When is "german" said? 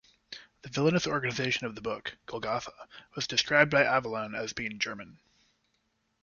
4.79-5.19